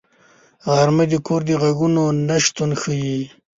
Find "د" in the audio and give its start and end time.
1.11-1.13, 1.49-1.51